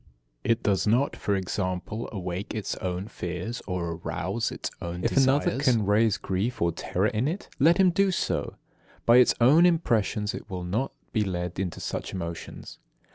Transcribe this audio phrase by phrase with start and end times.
[0.43, 5.11] It does not, for example, awake its own fears or arouse its own desires.
[5.11, 8.55] If another can raise grief or terror in it, let him do so.
[9.05, 12.79] By its own impressions it will not be led into such emotions.